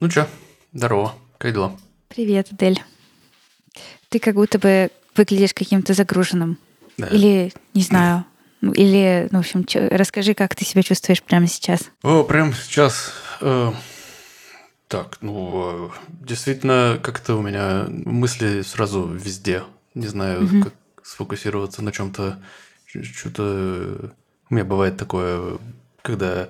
[0.00, 0.26] Ну чё,
[0.72, 1.76] здорово, как дела?
[2.08, 2.82] Привет, Адель.
[4.08, 6.58] Ты как будто бы выглядишь каким-то загруженным.
[6.96, 7.08] Да.
[7.08, 8.24] Или, не знаю,
[8.60, 11.82] ну, или, ну, в общем, чё- расскажи, как ты себя чувствуешь прямо сейчас.
[12.02, 13.12] О, прям сейчас...
[13.40, 13.72] э,
[14.88, 15.90] так, ну, э,
[16.24, 19.62] действительно, как-то у меня мысли сразу везде.
[19.94, 20.62] Не знаю, Мгм.
[20.62, 22.38] как сфокусироваться на чем-то.
[22.86, 24.12] Что-то...
[24.50, 25.58] У меня бывает такое,
[26.02, 26.48] когда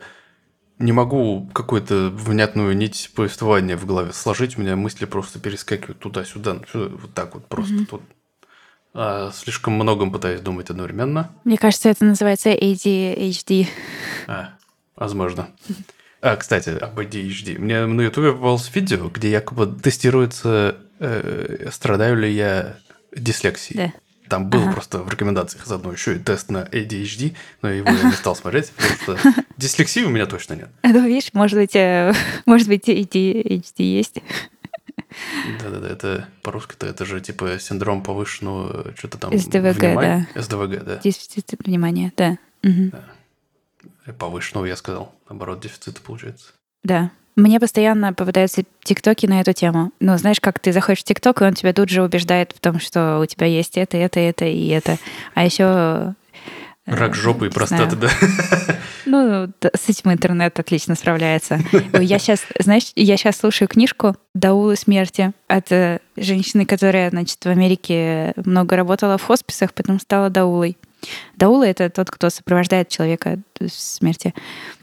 [0.79, 6.55] не могу какую-то внятную нить повествования в голове сложить, у меня мысли просто перескакивают туда-сюда,
[6.55, 7.87] ну, сюда, вот так вот просто Мгм.
[7.87, 8.03] тут.
[8.95, 11.31] А слишком многом пытаюсь думать одновременно.
[11.45, 13.69] Мне кажется, это называется ADHD.
[14.27, 14.55] А,
[14.97, 15.49] возможно.
[16.21, 17.59] А, кстати, об ADHD.
[17.59, 22.77] Мне на Ютубе попалось видео, где якобы тестируется, э, страдаю ли я
[23.15, 23.79] дислексией.
[23.79, 23.93] Да.
[24.29, 24.73] Там был Ага.
[24.73, 28.71] просто в рекомендациях заодно еще и тест на ADHD, но его я не стал смотреть,
[28.73, 30.69] потому что дислексии у меня точно нет.
[30.83, 32.13] Ну, видишь, может быть, э,
[32.47, 34.19] может быть, ADHD есть.
[35.63, 40.29] Да-да-да, это по-русски-то это же типа синдром повышенного что-то там СДВГ, внимания.
[40.35, 40.97] СДВГ, да.
[40.97, 42.39] Дефицит внимания, да.
[42.63, 42.93] Мгм.
[44.19, 46.53] Повышенного я сказал, наоборот, дефицита получается.
[46.85, 47.11] Да.
[47.37, 49.93] Мне постоянно попадаются тиктоки на эту тему.
[50.01, 52.81] Ну, знаешь, как ты заходишь в тикток, и он тебя тут же убеждает в том,
[52.81, 54.99] что у тебя есть это, это, это и это.
[55.35, 55.65] А еще...
[55.65, 56.13] э,
[56.87, 58.11] Рак жопы и простаты, знаю.
[58.67, 58.75] да.
[59.07, 61.61] Ну, с этим интернет отлично справляется.
[61.93, 67.47] Я сейчас, знаешь, я сейчас слушаю книжку «Даулы смерти» от э, женщины, которая, значит, в
[67.47, 70.77] Америке много работала в хосписах, потом стала даулой.
[71.37, 74.35] Даула— это тот, кто сопровождает человека в смерти.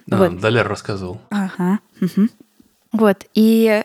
[0.08, 0.40] Да, Вот.
[0.40, 1.22] Далер рассказывал.
[1.30, 1.80] Ага.
[2.00, 2.30] мгм.
[2.94, 3.26] Вот.
[3.34, 3.84] И...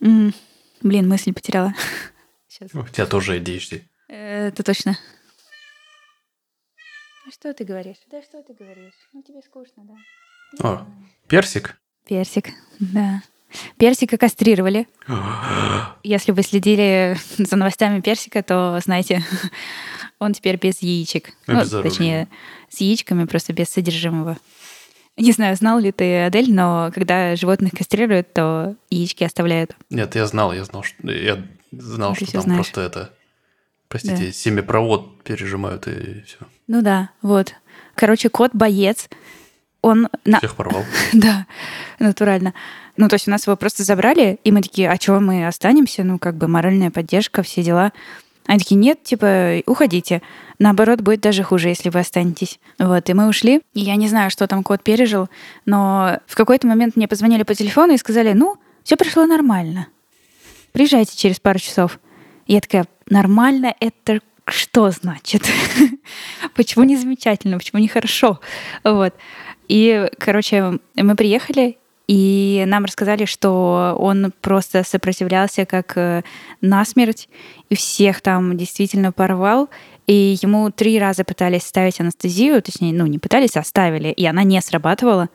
[0.00, 0.34] м,
[0.82, 1.74] Блин, мысль потеряла.
[2.48, 2.74] Сейчас.
[2.74, 3.82] У тебя тоже ADHD.
[4.08, 4.98] Это точно.
[7.26, 7.96] А что ты говоришь?
[8.10, 8.92] Да что ты говоришь?
[9.12, 10.68] Ну, тебе скучно, да?
[10.68, 10.86] О,
[11.28, 11.78] персик?
[12.06, 12.50] Персик,
[12.80, 13.22] да.
[13.78, 14.88] Персика кастрировали.
[16.02, 19.22] Если вы следили за новостями персика, то знаете,
[20.22, 21.30] он теперь без яичек.
[21.46, 22.28] Ну, точнее,
[22.68, 24.38] с яичками, просто без содержимого.
[25.16, 29.76] Не знаю, знал ли ты, Адель, но когда животных кастрируют, то яички оставляют.
[29.90, 32.58] Нет, я знал, я знал, что я знал, Ты что там знаешь.
[32.58, 33.10] просто это.
[33.88, 36.38] Простите, семипровод пережимают и все.
[36.66, 37.54] Ну да, вот.
[37.94, 39.10] Короче, кот-боец,
[39.82, 40.08] он...
[40.24, 40.38] На...
[40.38, 40.84] Всех порвал.
[41.12, 41.46] Да,
[41.98, 42.54] натурально.
[42.96, 46.04] Ну, то есть у нас его просто забрали, и мы такие, а чего мы останемся?
[46.04, 47.92] Ну, как бы моральная поддержка, все дела.
[48.46, 50.22] Они такие, нет, типа, уходите.
[50.58, 52.58] Наоборот, будет даже хуже, если вы останетесь.
[52.78, 53.62] Вот, и мы ушли.
[53.74, 55.28] И я не знаю, что там кот пережил,
[55.64, 59.88] но в какой-то момент мне позвонили по телефону и сказали, ну, все прошло нормально.
[60.72, 62.00] Приезжайте через пару часов.
[62.46, 65.42] Я такая, нормально это что значит?
[66.54, 67.58] Почему не замечательно?
[67.58, 68.40] Почему не хорошо?
[68.82, 69.14] Вот.
[69.68, 71.78] И, короче, мы приехали,
[72.14, 76.22] и нам рассказали, что он просто сопротивлялся как э,
[76.60, 77.30] насмерть,
[77.70, 79.70] и всех там действительно порвал.
[80.06, 84.42] И ему три раза пытались ставить анестезию, точнее, ну, не пытались, а ставили, и она
[84.42, 85.30] не срабатывала.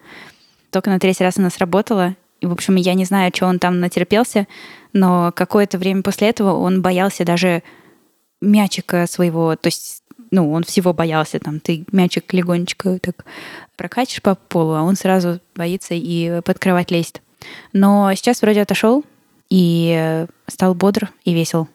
[0.69, 2.15] Только на третий раз она сработала.
[2.41, 4.45] И, в общем, я не знаю, что он там натерпелся,
[4.93, 7.63] но какое-то время после этого он боялся даже
[8.39, 13.25] мячика своего, то есть, ну, он всего боялся, там, ты мячик легонечко так
[13.75, 17.21] прокатишь по полу, а он сразу боится и под кровать лезет.
[17.73, 19.05] Но сейчас вроде отошел
[19.49, 21.67] и э, стал бодр и весел.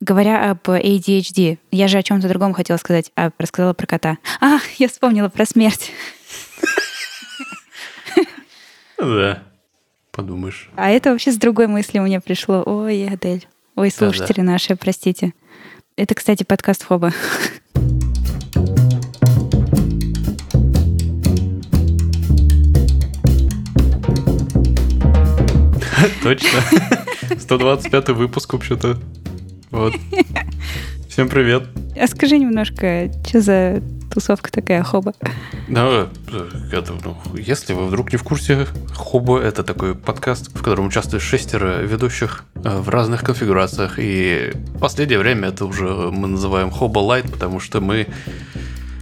[0.00, 4.18] Говоря об ADHD, я же о чем-то другом хотела сказать, а рассказала про кота.
[4.40, 5.90] А, я вспомнила про смерть.
[8.98, 9.42] Да.
[10.10, 10.70] Подумаешь.
[10.76, 12.62] А это вообще с другой мысли мне пришло.
[12.64, 13.46] Ой, Адель.
[13.74, 15.34] Ой, слушатели наши, простите.
[15.96, 17.12] Это, кстати, подкаст Фоба.
[26.22, 26.60] Точно.
[27.38, 28.98] 125 выпуск вообще-то.
[29.70, 29.94] Вот.
[31.08, 31.64] Всем привет.
[31.98, 35.14] А скажи немножко, что за тусовка такая Хоба?
[35.68, 36.08] Да,
[36.72, 41.22] это, ну, если вы вдруг не в курсе, Хобо— это такой подкаст, в котором участвует
[41.22, 43.94] шестеро ведущих э, в разных конфигурациях.
[43.98, 48.06] И в последнее время это уже мы называем Хобо Лайт, потому что мы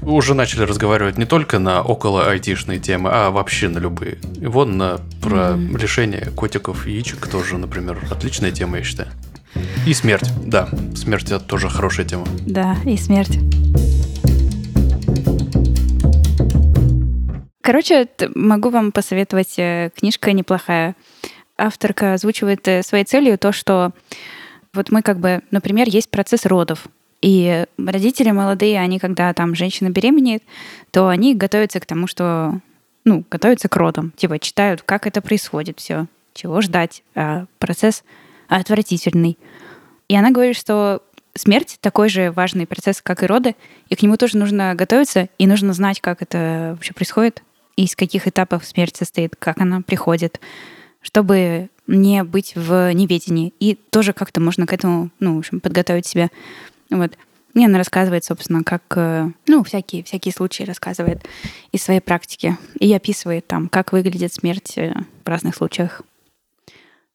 [0.05, 4.19] уже начали разговаривать не только на около айтишные темы, а вообще на любые.
[4.41, 5.77] И вон на про Мгм.
[5.77, 9.09] решение котиков и яичек тоже, например, отличная тема, я считаю.
[9.87, 12.27] И смерть, да, смерть это тоже хорошая тема.
[12.47, 13.39] Да, и смерть.
[17.63, 20.97] Короче, могу вам посоветовать, э, книжка неплохая.
[21.57, 23.93] Авторка озвучивает э, своей целью то, что
[24.75, 26.87] вот мы как бы, например, есть процесс родов.
[27.25, 30.43] И родители молодые, они когда там женщина беременеет,
[30.91, 32.61] то они готовятся к тому, что,
[33.07, 34.13] ну, готовятся к родам.
[34.15, 36.07] Типа читают, как это происходит все.
[36.35, 38.05] чего ждать, а процесс
[38.47, 39.39] отвратительный.
[40.09, 41.01] И она говорит, что
[41.35, 43.57] смерть такой же важный процесс, как и роды,
[43.89, 47.43] и к нему тоже нужно готовиться, и нужно знать, как это вообще происходит,
[47.77, 50.41] из каких этапов смерть состоит, как она приходит,
[51.01, 53.55] чтобы не быть в неведении.
[53.61, 56.29] И тоже как-то можно к этому, ну, в общем, подготовить себя.
[56.91, 57.17] Вот.
[57.55, 61.25] И она рассказывает, собственно, как, э, ну, всякие, всякие случаи рассказывает
[61.71, 62.59] из своей практики.
[62.81, 64.93] И описывает там, как выглядит смерть э,
[65.25, 66.03] в разных случаях.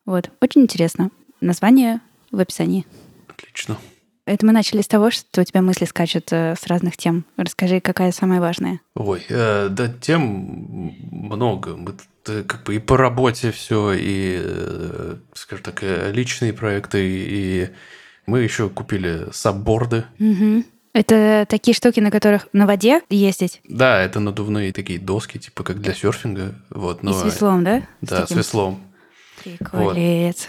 [0.06, 0.32] Вот.
[0.42, 1.12] Очень интересно.
[1.42, 2.00] Название
[2.32, 2.86] в описании.
[3.28, 3.78] Отлично.
[4.26, 7.26] Это мы начали с того, что у тебя мысли скачут э, с разных тем.
[7.36, 8.80] Расскажи, какая самая важная?
[8.96, 11.76] Ой, э, да тем много.
[11.76, 15.84] Мы тут, как бы и по работе все, и, скажем так,
[16.14, 17.70] личные проекты, и
[18.30, 20.06] мы еще купили сабборды.
[20.20, 20.64] Угу.
[20.94, 23.62] Это такие штуки, на которых на воде ездить?
[23.68, 26.56] Да, это надувные такие доски, типа как для серфинга.
[26.70, 27.12] Вот, но...
[27.12, 27.84] И с веслом, да?
[28.02, 28.82] Да, с, с веслом.
[29.44, 30.48] Приколец.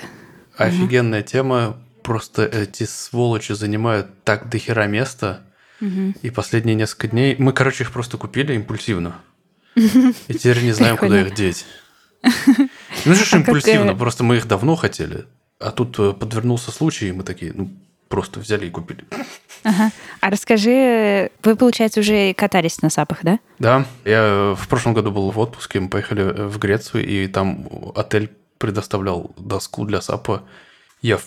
[0.59, 0.67] Вот.
[0.67, 1.29] Офигенная угу.
[1.29, 1.77] тема.
[2.03, 5.41] Просто эти сволочи занимают так дохера места.
[5.81, 6.15] Угу.
[6.23, 7.37] И последние несколько дней...
[7.39, 9.17] Мы, короче, их просто купили импульсивно.
[9.75, 11.65] И теперь не знаем, куда их деть.
[13.05, 15.27] Ну, же а импульсивно, просто мы их давно хотели.
[15.61, 17.71] А тут э, подвернулся случай, и мы такие, ну,
[18.09, 19.05] просто взяли и купили.
[19.63, 19.91] Ага.
[20.21, 23.39] А расскажи, вы, получается, уже катались на сапах, да?
[23.59, 23.87] Да.
[24.05, 29.33] Я в прошлом году был в отпуске, мы поехали в Грецию, и там отель предоставлял
[29.37, 30.43] доску для сапа.
[31.03, 31.19] Я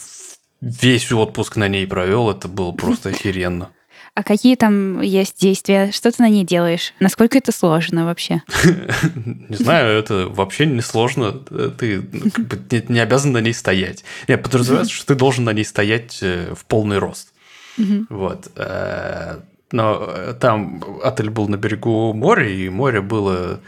[0.62, 3.70] весь отпуск на ней провел, это было просто охеренно.
[4.16, 5.92] А какие там есть действия?
[5.92, 6.94] Что ты на ней делаешь?
[7.00, 8.44] Насколько это сложно вообще?
[9.50, 11.32] Не знаю, это вообще не сложно.
[11.32, 12.04] Ты
[12.90, 14.04] не обязан на ней стоять.
[14.28, 17.34] Нет, подразумевается, что ты должен на ней стоять э, в полный рост.
[18.10, 18.52] Вот.
[18.56, 19.40] Э,
[19.72, 23.62] но э, там отель был на берегу моря, и море было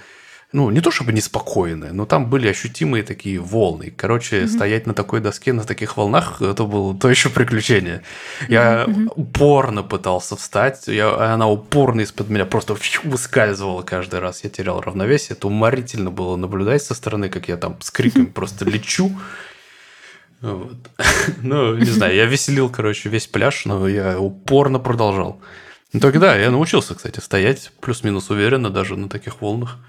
[0.55, 3.93] ну, не то чтобы неспокойные, но там были ощутимые такие волны.
[3.95, 4.47] Короче, mm-hmm.
[4.47, 8.03] стоять на такой доске, на таких волнах, это было то еще приключение.
[8.47, 9.11] Я mm-hmm.
[9.15, 14.45] упорно пытался встать, я, она упорно из-под меня просто выскальзывала каждый раз.
[14.45, 15.35] Я терял равновесие.
[15.35, 19.11] Это уморительно было наблюдать со стороны, как я там с криками просто лечу.
[20.39, 20.77] Вот.
[21.41, 25.41] Ну, не знаю, я веселил, короче, весь пляж, но я упорно продолжал.
[25.91, 29.79] Ну, тогда я научился, кстати, стоять плюс-минус уверенно даже на таких волнах.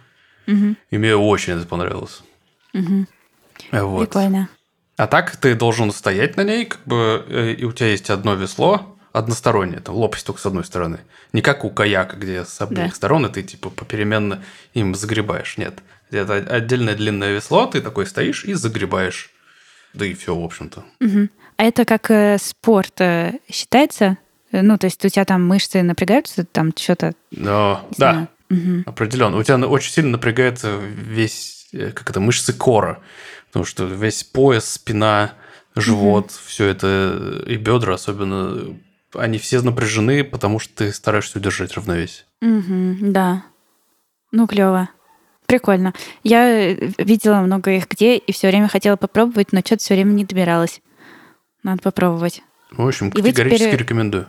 [0.46, 0.76] Угу.
[0.90, 2.22] И мне очень это понравилось.
[2.74, 3.06] Угу.
[3.72, 4.08] Вот.
[4.10, 4.48] Прикольно.
[4.96, 8.34] А так ты должен стоять на ней, как бы, э, и у тебя есть одно
[8.34, 11.00] весло, одностороннее, там лопасть только с одной стороны.
[11.32, 12.94] Не как у каяка, где с обеих да.
[12.94, 14.42] сторон, и ты типа попеременно
[14.74, 15.56] им загребаешь.
[15.58, 15.74] Нет.
[16.10, 19.30] Это отдельное длинное весло, ты такой стоишь и загребаешь.
[19.92, 20.84] Да и все, в общем-то.
[21.00, 21.28] Угу.
[21.56, 24.18] А это как э, спорт э, считается?
[24.52, 27.14] Ну, то есть у тебя там мышцы напрягаются, там что-то...
[27.30, 28.28] Да, да.
[28.50, 28.84] Угу.
[28.86, 29.36] Определенно.
[29.38, 33.00] У тебя очень сильно напрягается весь, э, как это, мышцы кора.
[33.48, 35.32] Потому что весь пояс, спина,
[35.74, 36.32] живот, угу.
[36.46, 38.76] все это, и бедра особенно,
[39.14, 42.24] они все напряжены, потому что ты стараешься удержать равновесие.
[42.42, 43.44] Угу, да.
[44.32, 44.90] Ну, клево.
[45.46, 45.94] Прикольно.
[46.22, 50.10] Я э, видела много их где и все время хотела попробовать, но что-то все время
[50.10, 50.80] не добиралась.
[51.62, 52.42] Надо попробовать.
[52.70, 53.80] В общем, категорически теперь...
[53.80, 54.28] рекомендую.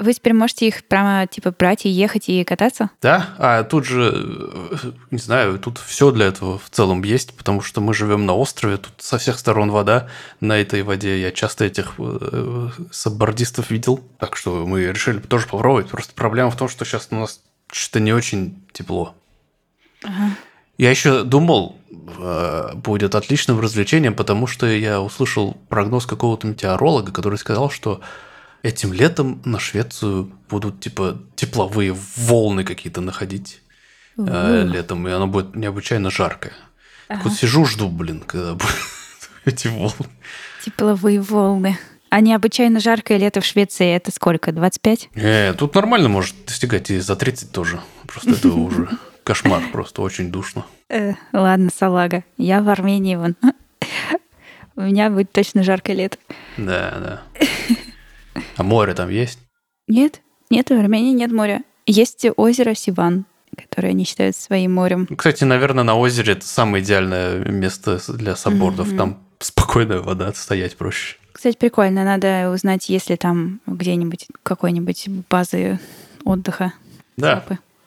[0.00, 2.88] Вы теперь можете их прямо типа брать и ехать и кататься?
[3.02, 7.82] Да, а тут же, не знаю, тут все для этого в целом есть, потому что
[7.82, 10.08] мы живем на острове, тут со всех сторон вода.
[10.40, 15.90] На этой воде я часто этих э, саббордистов видел, так что мы решили тоже попробовать.
[15.90, 19.14] Просто проблема в том, что сейчас у нас что-то не очень тепло.
[20.02, 20.30] Ага.
[20.78, 27.36] Я еще думал, э, будет отличным развлечением, потому что я услышал прогноз какого-то метеоролога, который
[27.36, 28.00] сказал, что
[28.62, 33.62] этим летом на Швецию будут типа тепловые волны какие-то находить
[34.18, 36.52] э, летом, и оно будет необычайно жаркое.
[37.08, 37.18] Ага.
[37.18, 38.74] Так вот сижу, жду, блин, когда будут
[39.44, 40.06] эти волны.
[40.64, 41.78] Тепловые волны.
[42.10, 44.50] А необычайно жаркое лето в Швеции это сколько?
[44.50, 45.10] 25?
[45.14, 47.80] Не, тут нормально может достигать и за 30 тоже.
[48.06, 48.88] Просто это уже
[49.22, 50.66] кошмар, просто очень душно.
[50.88, 52.24] Э, ладно, салага.
[52.36, 53.36] Я в Армении вон.
[54.76, 56.18] У меня будет точно жаркое лето.
[56.56, 57.46] Да, да.
[58.56, 59.38] А море там есть?
[59.88, 61.62] Нет, нет, в Армении нет моря.
[61.86, 63.24] Есть озеро Сиван,
[63.56, 65.08] которое они считают своим морем.
[65.16, 68.92] Кстати, наверное, на озере это самое идеальное место для саббордов.
[68.92, 68.96] Mm-hmm.
[68.96, 71.16] Там спокойная вода, стоять проще.
[71.32, 72.04] Кстати, прикольно.
[72.04, 75.78] Надо узнать, есть ли там где-нибудь какой-нибудь базы
[76.24, 76.72] отдыха.
[77.16, 77.44] Да.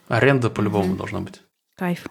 [0.07, 0.97] Аренда по-любому mm-hmm.
[0.97, 1.41] должна быть.
[1.77, 2.05] Кайф.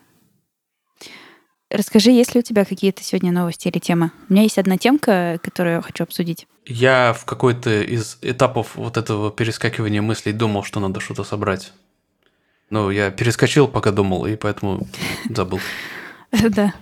[1.72, 4.10] Расскажи, есть ли у тебя какие-то сегодня новости или темы?
[4.28, 6.46] У меня есть одна темка, которую я хочу обсудить.
[6.66, 11.72] Я в какой-то из этапов вот этого перескакивания мыслей думал, что надо что-то собрать.
[12.68, 14.86] Но я перескочил, пока думал, и поэтому
[15.30, 15.60] забыл.
[16.30, 16.74] Да.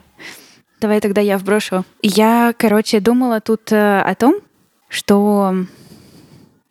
[0.81, 1.85] Давай тогда я вброшу.
[2.03, 4.41] Я, короче, думала тут э, о том,
[4.89, 5.55] что...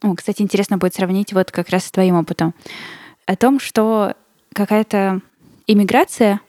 [0.02, 2.54] О, кстати, интересно будет сравнить вот как раз с твоим опытом.
[3.26, 4.16] О том, что
[4.54, 5.22] какая-то
[5.68, 6.42] иммиграция,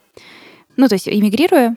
[0.80, 1.76] ну, то есть иммигрируя,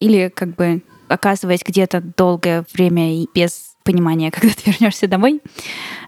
[0.00, 5.40] или как бы оказываясь где-то долгое время и без понимания, когда ты вернешься домой,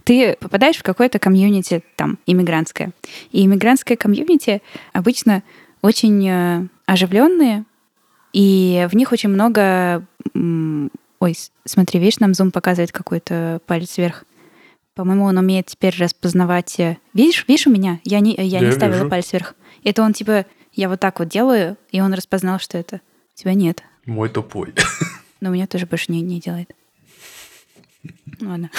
[0.05, 2.93] ты попадаешь в какое-то комьюнити там иммигрантское.
[3.33, 4.62] И иммигрантское комьюнити
[4.93, 5.43] обычно
[5.83, 7.64] очень э, оживленные,
[8.33, 10.07] и в них очень много...
[10.35, 14.25] Ой, смотри, видишь, нам Zoom показывает какой-то палец вверх.
[14.95, 16.79] По-моему, он умеет теперь распознавать...
[16.79, 18.00] Э, видишь, видишь у меня?
[18.05, 19.11] Я не, я, я не ставила вижу.
[19.11, 19.55] палец вверх.
[19.85, 20.47] Это он типа...
[20.81, 23.03] Я вот так вот делаю, и он распознал, что это.
[23.35, 23.83] У тебя нет.
[24.07, 24.73] Мой тупой.
[25.43, 26.75] Но у меня тоже больше не, не делает.
[28.41, 28.71] Ладно.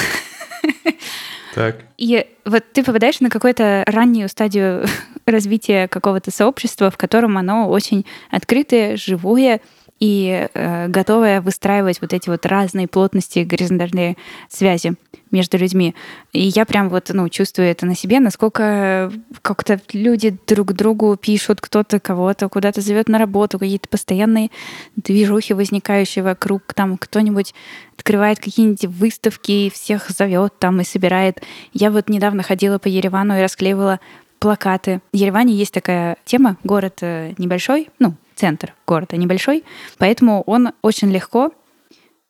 [1.54, 1.84] Так.
[1.98, 4.88] И вот ты попадаешь на какую-то раннюю стадию
[5.28, 9.62] развития какого-то сообщества, в котором оно очень открытое, живое,
[10.02, 14.18] и э, готовая выстраивать вот эти вот разные плотности, горизонтальные
[14.50, 14.96] связи
[15.30, 15.94] между людьми.
[16.34, 21.62] И я прям вот, ну, чувствую это на себе, насколько как-то люди друг другу пишут,
[21.62, 24.50] кто-то кого-то куда-то зовет на работу, какие-то постоянные
[24.96, 27.54] движухи, возникающие вокруг, там кто-нибудь
[27.96, 31.44] открывает какие-нибудь выставки, всех зовет там и собирает.
[31.74, 34.00] Я вот недавно ходила по Еревану и расклеивала
[34.40, 35.02] плакаты.
[35.14, 39.64] В Ереване есть такая тема, город э, небольшой, ну, центр города небольшой,
[40.00, 41.52] поэтому он очень легко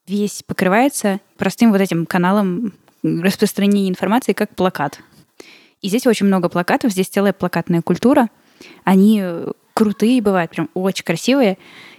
[0.07, 4.99] весь покрывается простым вот этим каналом распространения информации, как плакат.
[5.81, 8.29] И здесь очень много плакатов, здесь целая плакатная культура.
[8.83, 9.23] Они
[9.73, 11.57] крутые бывают, прям очень красивые.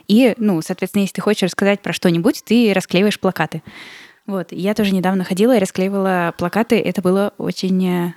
[0.09, 3.63] И, ну, соответственно, если ты хочешь рассказать про что-нибудь, ты расклеиваешь плакаты.
[4.27, 4.53] Вот.
[4.53, 6.79] Я тоже недавно ходила и расклеивала плакаты.
[6.79, 8.15] Это было очень э,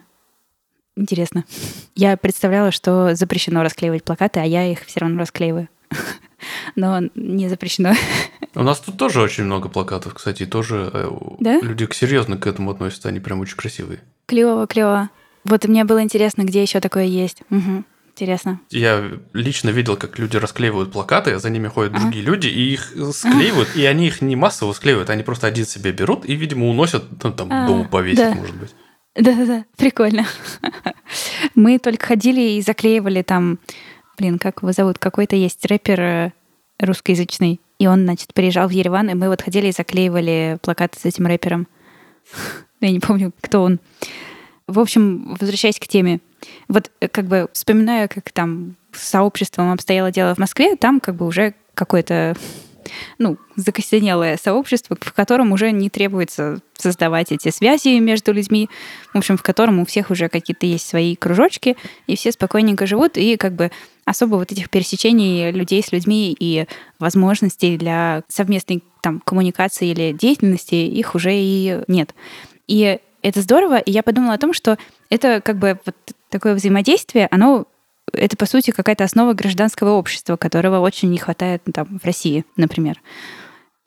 [0.98, 1.46] интересно.
[1.96, 5.70] Я представляла, что запрещено расклеивать плакаты, а я их все равно расклеиваю.
[6.76, 7.94] Но не запрещено.
[8.56, 11.60] У нас тут тоже очень много плакатов, кстати, тоже э, да?
[11.62, 14.00] люди серьезно к этому относятся, они прям очень красивые.
[14.28, 15.10] Клево, клево.
[15.44, 17.42] Вот мне было интересно, где еще такое есть.
[17.52, 17.84] Угу.
[18.16, 18.62] Интересно.
[18.70, 22.04] Я лично видел, как люди расклеивают плакаты, а за ними ходят ага.
[22.04, 25.92] другие люди, и их склеивают, и они их не массово склеивают, они просто один себе
[25.92, 28.34] берут и, видимо, уносят, ну, там, а, дома повесить, да.
[28.34, 28.74] может быть.
[29.16, 30.26] Да-да-да, прикольно.
[31.56, 33.60] Мы только ходили и заклеивали там
[34.18, 35.00] блин, как его зовут?
[35.00, 36.32] Какой-то есть рэпер э,
[36.80, 37.60] русскоязычный.
[37.80, 41.28] И он, значит, приезжал в Ереван, и мы вот ходили и заклеивали плакаты с этим
[41.28, 41.68] рэпером.
[42.82, 43.80] Я не помню, кто он.
[44.68, 46.20] В общем, возвращаясь к теме.
[46.68, 51.16] Вот э, как бы вспоминаю, как там с сообществом обстояло дело в Москве, там как
[51.16, 52.36] бы уже какой-то
[53.18, 58.70] ну, закостенелое сообщество, в котором уже не требуется создавать эти связи между людьми,
[59.14, 63.18] в общем, в котором у всех уже какие-то есть свои кружочки, и все спокойненько живут,
[63.18, 63.72] и как бы
[64.06, 66.68] особо вот этих пересечений людей с людьми и
[67.00, 72.14] возможностей для совместной там коммуникации или деятельности их уже и нет.
[72.68, 74.78] И это здорово, и я подумала о том, что
[75.10, 75.96] это как бы вот
[76.30, 77.66] такое взаимодействие, оно
[78.14, 82.46] это, по сути, какая-то основа гражданского общества, которого очень не хватает ну, там, в России,
[82.56, 83.02] например.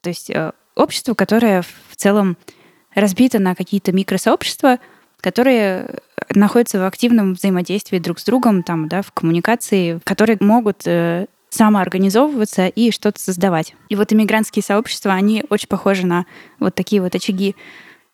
[0.03, 2.37] То есть э, общество, которое в целом
[2.95, 4.79] разбито на какие-то микросообщества,
[5.21, 6.01] которые
[6.35, 12.69] находятся в активном взаимодействии друг с другом, там, да, в коммуникации, которые могут э, самоорганизовываться
[12.69, 13.75] и что-то создавать.
[13.89, 16.27] И вот иммигрантские сообщества, они очень похожи на
[16.59, 17.57] вот такие вот очаги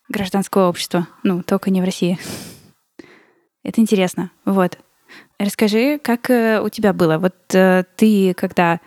[0.08, 2.18] гражданского общества, ну, только не в России.
[3.62, 4.30] Это интересно.
[4.44, 4.78] Вот.
[5.38, 7.18] Расскажи, как э, у тебя было?
[7.18, 8.80] Вот э, ты, когда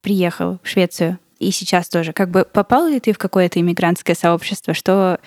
[0.00, 4.72] приехал в Швецию, и сейчас тоже, как бы попал ли ты в какое-то иммигрантское сообщество?
[4.72, 5.20] Что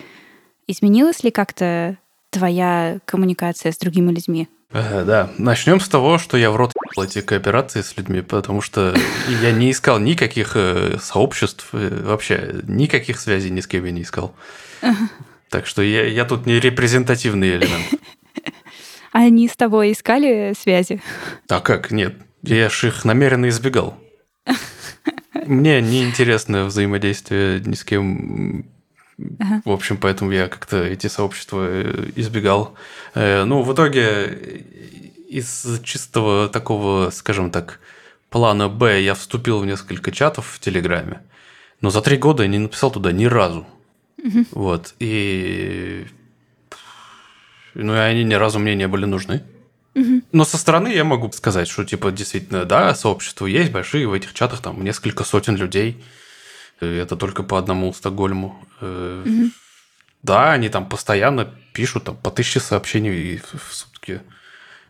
[0.66, 1.98] изменилась ли как-то
[2.30, 4.48] твоя коммуникация с другими людьми?
[4.72, 8.96] Э, да, начнем с того, что я в рот эти кооперации с людьми, потому что
[9.42, 14.04] я не искал никаких э, сообществ, э, вообще никаких связей ни с кем я не
[14.04, 14.36] искал.
[15.50, 17.86] Так что я, я тут не репрезентативный элемент.
[19.12, 21.02] Они с тобой искали связи?
[21.50, 21.90] А как?
[21.90, 22.16] Нет.
[22.44, 23.98] Я ж их намеренно избегал.
[25.46, 28.66] Мне не интересно взаимодействие ни с кем.
[29.40, 29.62] Ага.
[29.66, 32.76] В общем, поэтому я как-то эти сообщества э, избегал.
[33.16, 34.64] Э, ну, в итоге
[35.28, 37.80] из чистого такого, скажем так,
[38.30, 41.22] плана Б я вступил в несколько чатов в Телеграме,
[41.82, 43.68] но за три года я не написал туда ни разу.
[44.18, 44.46] Угу.
[44.52, 44.96] Вот.
[45.00, 46.08] И
[47.74, 49.44] ну, и они ни разу мне не были нужны.
[50.32, 54.34] Но со стороны я могу сказать, что, типа, действительно, да, сообщества есть большие, в этих
[54.34, 56.02] чатах там несколько сотен людей.
[56.80, 58.60] Это только по одному Стокгольму.
[58.82, 59.52] Угу.
[60.24, 64.22] Да, они там постоянно пишут там, по тысяче сообщений в сутки.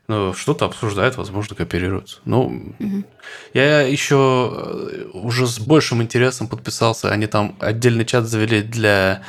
[0.07, 2.17] Ну, что-то обсуждают, возможно, кооперируются.
[2.25, 2.75] Ну,
[3.53, 7.11] я еще э, уже с большим интересом подписался.
[7.11, 9.21] Они там отдельный чат завели для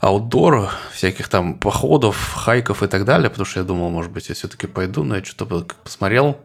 [0.00, 4.34] аутдора, всяких там походов, хайков и так далее, потому что я думал, может быть, я
[4.34, 6.40] все-таки пойду, но я что-то посмотрел.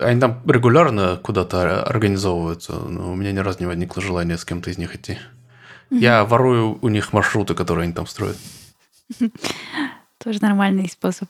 [0.00, 4.70] Они там регулярно куда-то организовываются, но у меня ни разу не возникло желания с кем-то
[4.70, 5.18] из них идти.
[5.90, 8.36] Я ворую у них маршруты, которые они там строят.
[10.18, 11.28] Тоже нормальный способ.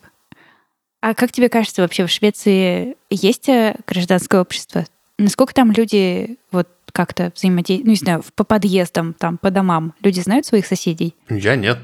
[1.01, 4.85] А как тебе кажется, вообще в Швеции есть э, гражданское общество?
[5.19, 9.95] Насколько там люди вот как-то взаимодействуют, ну, не знаю, по подъездам, там, по домам?
[10.03, 11.15] Люди знают своих соседей?
[11.29, 11.79] Я нет.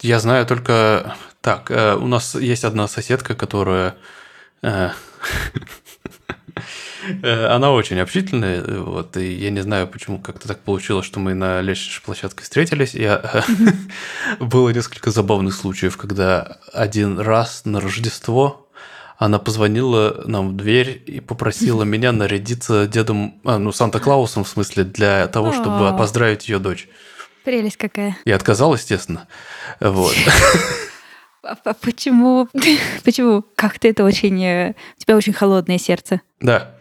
[0.00, 1.14] Я знаю только...
[1.42, 3.96] Так, э, у нас есть одна соседка, которая...
[4.66, 4.90] э,
[7.22, 11.20] э, Она очень общительная, э, вот, и я не знаю, почему как-то так получилось, что
[11.20, 12.94] мы на лестничной площадке встретились.
[12.94, 13.44] Я...
[14.40, 18.66] Было несколько забавных случаев, когда один раз на Рождество
[19.18, 24.84] она позвонила нам в дверь и попросила меня нарядиться дедом, а, ну, Санта-Клаусом, в смысле,
[24.84, 26.86] для того, чтобы поздравить ее дочь.
[27.42, 28.16] Прелесть какая.
[28.24, 29.26] Я отказал, естественно.
[29.80, 30.14] Вот.
[31.46, 32.48] А- Почему?
[33.04, 33.44] Почему?
[33.54, 34.42] Как-то это очень...
[34.44, 36.20] э, У тебя очень холодное сердце.
[36.40, 36.72] Да.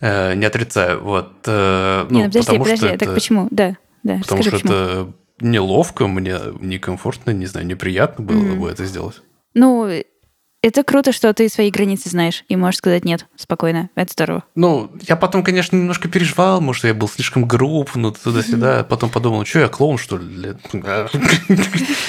[0.00, 1.02] Э, Не отрицаю.
[1.02, 1.32] Вот.
[1.46, 3.48] э, Не, Ну, ну подожди, подожди, так почему?
[3.50, 4.72] Да, да, Потому расскажи, что почему.
[4.72, 9.20] это неловко, мне некомфортно, не знаю, неприятно было бы это сделать.
[9.54, 9.88] Ну,
[10.62, 13.90] это круто, что ты свои границы знаешь и можешь сказать нет спокойно.
[13.94, 14.44] Это здорово.
[14.54, 18.84] Ну, я потом, конечно, немножко переживал, может, я был слишком груб, ну, туда-сюда.
[18.84, 20.54] Потом подумал, что я клоун, что ли?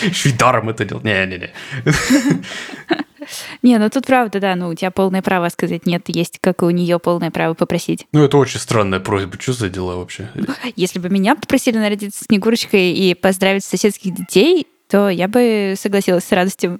[0.01, 1.01] Еще и даром это делал.
[1.03, 1.51] Не-не-не.
[3.62, 6.65] Не, ну тут правда, да, ну у тебя полное право сказать нет, есть как и
[6.65, 8.08] у нее полное право попросить.
[8.12, 9.39] Ну, это очень странная просьба.
[9.39, 10.29] Что за дела вообще?
[10.75, 16.31] Если бы меня попросили нарядиться Снегурочкой и поздравить соседских детей, то я бы согласилась с
[16.31, 16.79] радостью.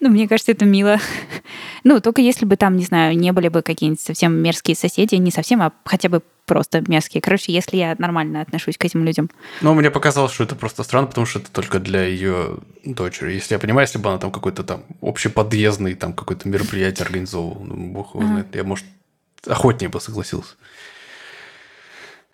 [0.00, 0.98] Ну, мне кажется, это мило.
[1.84, 5.30] Ну, только если бы там, не знаю, не были бы какие-нибудь совсем мерзкие соседи, не
[5.30, 7.20] совсем, а хотя бы просто мерзкие.
[7.22, 9.30] Короче, если я нормально отношусь к этим людям.
[9.62, 13.34] Ну, мне показалось, что это просто странно, потому что это только для ее дочери.
[13.34, 17.92] Если я понимаю, если бы она там какой-то там общеподъездный там какое-то мероприятие организовывал, ну,
[17.92, 18.84] бог его знает, я, может,
[19.46, 20.56] охотнее бы согласился.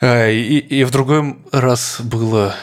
[0.01, 2.55] И, и в другой раз было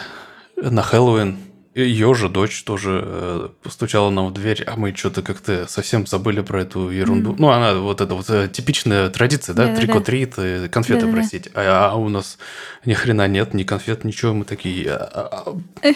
[0.58, 1.38] на Хэллоуин.
[1.74, 6.42] Ее же дочь тоже э, постучала нам в дверь, а мы что-то как-то совсем забыли
[6.42, 7.32] про эту ерунду.
[7.32, 7.42] Мгм.
[7.42, 9.82] Ну, она вот это вот э, типичная традиция, да, Да-да-да.
[9.82, 11.18] трикотрит, э, конфеты Да-да-да.
[11.18, 11.50] просить.
[11.54, 12.38] А, а у нас
[12.86, 14.34] ни хрена нет, ни конфет, ничего.
[14.34, 14.92] Мы такие...
[14.92, 15.94] а, а, а.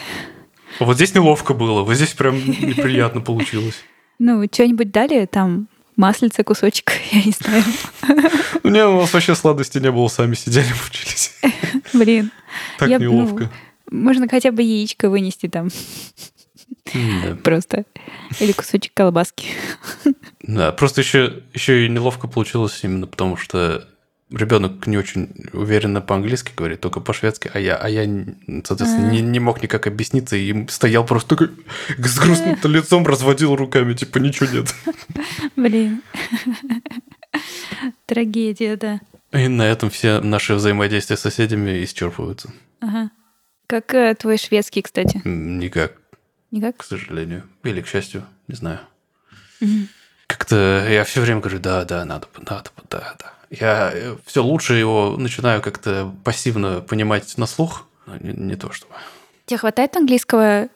[0.79, 3.83] Вот здесь неловко было, вот здесь прям неприятно получилось.
[4.17, 7.63] Ну, что-нибудь дали там маслица кусочек, я не знаю.
[8.63, 11.33] Не, у нас вообще сладости не было, сами сидели, учились.
[11.93, 12.31] Блин,
[12.79, 13.51] Так ну, неловко.
[14.03, 15.69] Можно хотя бы яичко вынести там
[16.93, 17.35] Да.
[17.43, 17.85] просто.
[18.39, 19.47] Или кусочек колбаски.
[20.41, 23.87] Да, просто еще, еще и неловко получилось именно потому, что
[24.31, 28.03] ребенок не очень уверенно по-английски говорит, только по-шведски, а я, а я
[28.63, 29.11] соответственно, А.
[29.11, 31.51] не, не мог никак объясниться, и стоял просто такой
[31.97, 34.73] с грустным лицом, разводил руками, типа, ничего нет.
[35.55, 36.01] Блин.
[38.05, 38.99] Трагедия, да.
[39.31, 42.51] И на этом все наши взаимодействия с соседями исчерпываются.
[42.79, 43.11] Ага.
[43.67, 45.21] Как э, твой шведский, кстати?
[45.25, 45.93] Никак,
[46.51, 46.77] Никак?
[46.77, 47.43] к сожалению.
[47.63, 48.79] Или к счастью, не знаю.
[50.27, 53.33] Как-то я все время говорю, да, да, надо, надо, да, да.
[53.49, 53.93] Я
[54.25, 58.93] все лучше его начинаю как-то пассивно понимать на слух, но не, не то чтобы.
[59.45, 60.67] Тебе хватает английского,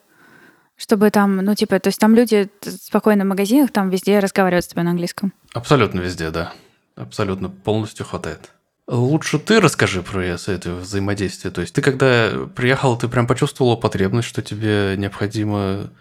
[0.77, 4.69] чтобы там, ну, типа, то есть там люди спокойно в магазинах, там везде разговаривают с
[4.69, 5.33] тобой на английском?
[5.53, 6.53] Абсолютно везде, да.
[6.95, 8.51] Абсолютно полностью хватает.
[8.89, 11.51] Лучше ты расскажи про это взаимодействие.
[11.51, 15.91] То есть ты когда приехал, ты прям почувствовала потребность, что тебе необходимо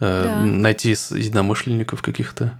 [0.00, 0.40] э, Да.
[0.40, 2.58] найти единомышленников каких-то.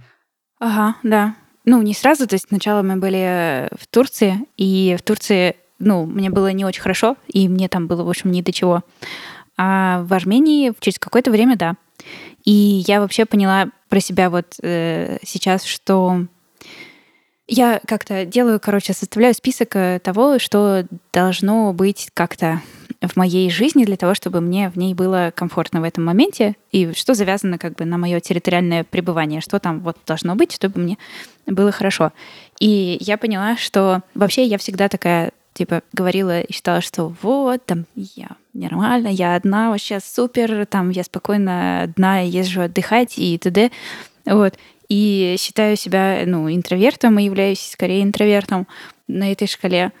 [0.59, 1.35] Ага, да.
[1.65, 6.29] Ну, не сразу, то есть сначала мы были в Турции, и в Турции, ну, мне
[6.29, 8.83] было не очень хорошо, и мне там было, в общем, ни до чего.
[9.57, 11.73] А в Армении через какое-то время, да.
[12.45, 16.25] И я вообще поняла про себя вот э, сейчас, что
[17.49, 22.61] я как-то делаю, короче, составляю список э, того, что должно быть как-то
[23.01, 26.93] в моей жизни для того, чтобы мне в ней было комфортно в этом моменте, и
[26.93, 30.97] что завязано как бы на мое территориальное пребывание, что там вот должно быть, чтобы мне
[31.47, 32.11] было хорошо.
[32.59, 37.85] И я поняла, что вообще я всегда такая, типа, говорила и считала, что вот, там,
[37.95, 43.71] я нормально, я одна, вообще супер, там, я спокойно одна езжу отдыхать и т.д.
[44.25, 44.55] Вот.
[44.89, 48.67] И считаю себя, ну, интровертом и являюсь скорее интровертом
[49.07, 49.91] на этой шкале.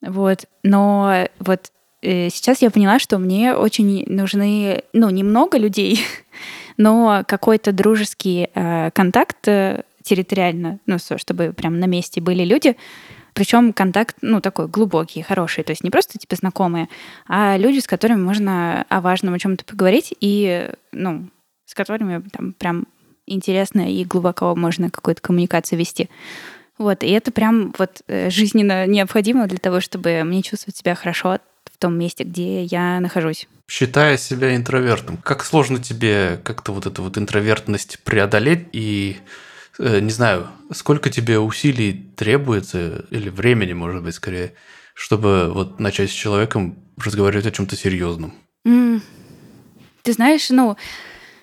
[0.00, 0.46] Вот.
[0.62, 6.00] Но вот э, сейчас я поняла, что мне очень нужны, ну, немного людей,
[6.76, 12.76] но какой-то дружеский э, контакт, э, территориально, ну, чтобы прям на месте были люди,
[13.34, 15.64] причем контакт, ну, такой глубокий, хороший.
[15.64, 16.88] То есть не просто типа знакомые,
[17.26, 21.28] а люди, с которыми можно о важном о чем-то поговорить и, ну,
[21.66, 22.86] с которыми там прям
[23.32, 26.08] интересно и глубоко можно какую-то коммуникацию вести.
[26.78, 31.38] Вот, и это прям вот э, жизненно необходимо для того, чтобы мне чувствовать себя хорошо
[31.70, 33.48] в том месте, где я нахожусь.
[33.68, 39.18] Считая себя интровертом, как сложно тебе как-то вот эту вот интровертность преодолеть и
[39.80, 44.52] Э, не знаю, сколько тебе усилий требуется, или времени, может быть, скорее,
[44.94, 48.34] чтобы вот начать с человеком разговаривать о чем-то серьезном?
[48.66, 49.00] Mm.
[50.02, 50.76] Ты знаешь, ну,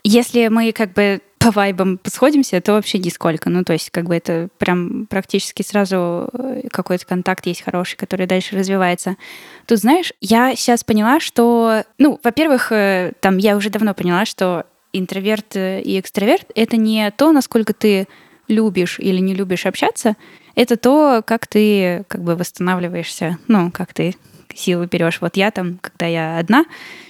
[0.04, 3.50] если мы как бы по вайбам сходимся, то вообще нисколько.
[3.50, 8.26] Ну, то есть, как бы это прям практически сразу э, какой-то контакт есть хороший, который
[8.26, 9.18] дальше развивается.
[9.66, 14.66] Тут, знаешь, я сейчас поняла, что, ну, во-первых, э, там я уже давно поняла, что
[14.94, 18.08] интроверт и экстраверт— это не то, насколько ты
[18.48, 20.16] любишь или не любишь общаться,
[20.56, 24.16] это то, как ты как бы восстанавливаешься, ну, как ты
[24.56, 25.22] силы берешь.
[25.22, 26.66] Вот я там, когда я одна,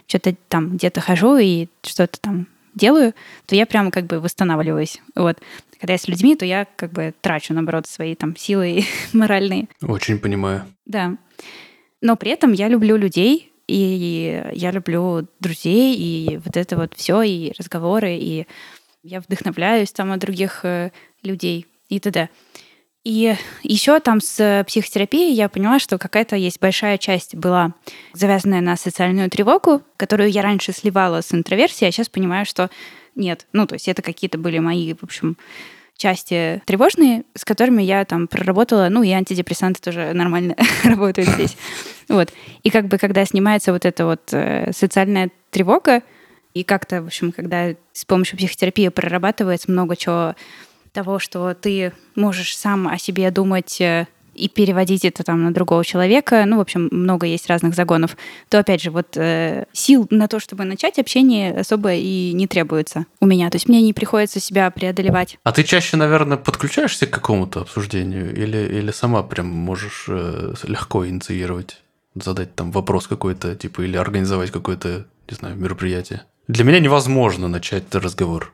[0.08, 3.14] что-то там где-то хожу и что-то там делаю,
[3.46, 5.02] то я прямо как бы восстанавливаюсь.
[5.16, 5.38] Вот.
[5.80, 9.68] Когда я с людьми, то я как бы трачу, наоборот, свои там силы моральные.
[9.82, 10.66] Очень понимаю.
[10.86, 11.18] Да.
[12.02, 17.22] Но при этом я люблю людей, и я люблю друзей, и вот это вот все,
[17.22, 18.48] и разговоры, и
[19.04, 20.92] я вдохновляюсь там от других э,
[21.24, 22.30] людей и т.д.
[23.08, 27.72] И еще там с психотерапией я поняла, что какая-то есть большая часть была
[28.12, 32.70] завязанная на социальную тревогу, которую я раньше сливала с интроверсией, а сейчас понимаю, что
[33.16, 33.48] нет.
[33.54, 35.38] Ну, то есть это какие-то были мои, в общем,
[35.96, 41.56] части тревожные, с которыми я там проработала, ну и антидепрессанты тоже нормально работают здесь.
[42.10, 42.34] Вот.
[42.64, 46.04] И как бы когда снимается вот эта вот э, социальная тревога,
[46.54, 50.36] и как-то, в общем, когда с помощью психотерапии прорабатывается много чего
[50.98, 55.86] того, что ты можешь сам о себе думать э, и переводить это там на другого
[55.86, 58.18] человека, ну, в общем, много есть разных загонов,
[58.50, 63.06] то, опять же, вот э, сил на то, чтобы начать общение особо и не требуется
[63.20, 63.52] у меня.
[63.52, 65.38] То есть мне не приходится себя преодолевать.
[65.44, 71.08] А ты чаще, наверное, подключаешься к какому-то обсуждению или, или сама прям можешь э, легко
[71.08, 71.84] инициировать,
[72.16, 76.24] задать там вопрос какой-то, типа, или организовать какое-то, не знаю, мероприятие?
[76.48, 78.52] Для меня невозможно начать разговор.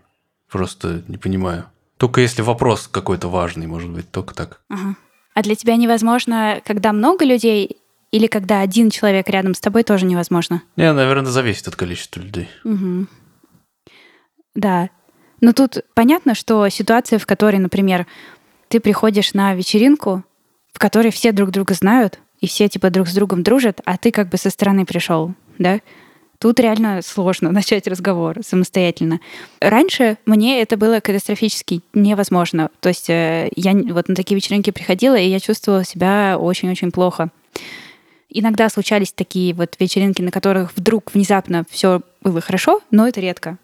[0.51, 1.67] Просто не понимаю.
[1.97, 4.61] Только если вопрос какой-то важный, может быть, только так.
[4.69, 4.95] Ага.
[5.33, 7.77] А для тебя невозможно, когда много людей,
[8.11, 10.61] или когда один человек рядом с тобой тоже невозможно?
[10.75, 12.49] Не, наверное, зависит от количества людей.
[12.63, 13.07] Угу.
[14.55, 14.89] Да.
[15.41, 18.05] Но тут понятно, что ситуация, в которой, например,
[18.67, 20.23] ты приходишь на вечеринку,
[20.71, 24.11] в которой все друг друга знают, и все типа друг с другом дружат, а ты
[24.11, 25.79] как бы со стороны пришел, да?
[26.43, 29.21] Тут реально сложно начать разговор самостоятельно.
[29.61, 32.69] Раньше мне это было катастрофически невозможно.
[32.81, 37.29] То есть э, я вот на такие вечеринки приходила, и я чувствовала себя очень-очень плохо.
[38.29, 43.57] Иногда случались такие вот вечеринки, на которых вдруг внезапно все было хорошо, но это редко.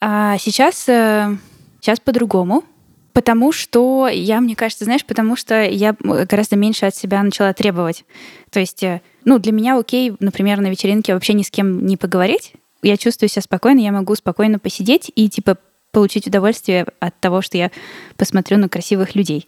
[0.00, 1.36] А сейчас, э,
[1.82, 2.64] сейчас по-другому.
[3.12, 8.04] Потому что я, мне кажется, знаешь, потому что я гораздо меньше от себя начала требовать.
[8.50, 11.96] То есть, э, ну, для меня окей, например, на вечеринке вообще ни с кем не
[11.96, 12.54] поговорить.
[12.82, 15.58] Я чувствую себя спокойно, я могу спокойно посидеть и, типа,
[15.90, 17.72] получить удовольствие от того, что я
[18.16, 19.44] посмотрю на красивых людей.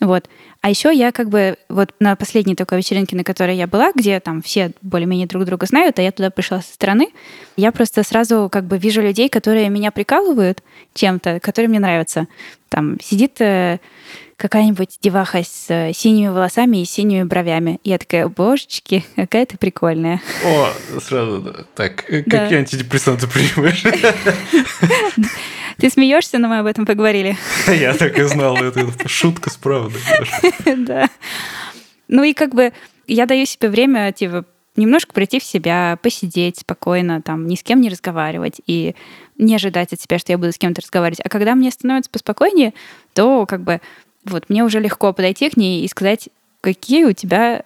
[0.00, 0.28] Вот.
[0.60, 4.20] А еще я как бы вот на последней такой вечеринке, на которой я была, где
[4.20, 7.08] там все более-менее друг друга знают, а я туда пришла со стороны,
[7.56, 12.26] я просто сразу как бы вижу людей, которые меня прикалывают чем-то, которые мне нравятся.
[12.68, 13.78] Там сидит э,
[14.42, 17.78] какая-нибудь деваха с э, синими волосами и синими бровями.
[17.84, 20.20] Я такая, божечки, какая ты прикольная.
[20.44, 20.68] О,
[21.00, 22.40] сразу, так, э, да.
[22.40, 23.84] какие антидепрессанты принимаешь?
[25.78, 27.36] Ты смеешься, но мы об этом поговорили.
[27.68, 30.00] Я так и знал, это шутка с правдой.
[30.76, 31.08] Да.
[32.08, 32.72] Ну и как бы
[33.06, 34.44] я даю себе время, типа,
[34.76, 38.96] немножко прийти в себя, посидеть спокойно, там, ни с кем не разговаривать и
[39.38, 41.20] не ожидать от себя, что я буду с кем-то разговаривать.
[41.24, 42.74] А когда мне становится поспокойнее,
[43.14, 43.80] то как бы
[44.24, 46.28] вот мне уже легко подойти к ней и сказать,
[46.60, 47.64] какие у тебя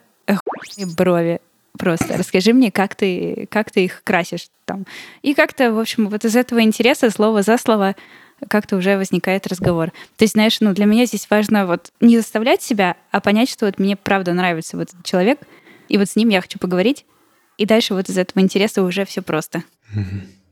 [0.97, 1.41] брови.
[1.79, 4.87] Просто расскажи мне, как ты, как ты их красишь там.
[5.23, 7.95] И как-то, в общем, вот из этого интереса слово за слово
[8.49, 9.91] как-то уже возникает разговор.
[10.17, 13.67] То есть, знаешь, ну, для меня здесь важно вот не заставлять себя, а понять, что
[13.67, 15.41] вот мне правда нравится вот этот человек,
[15.89, 17.07] и вот с ним я хочу поговорить,
[17.57, 19.63] и дальше вот из этого интереса уже все просто.